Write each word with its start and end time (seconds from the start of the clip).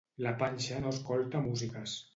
La 0.27 0.31
panxa 0.39 0.79
no 0.87 0.95
escolta 0.95 1.47
músiques. 1.51 1.99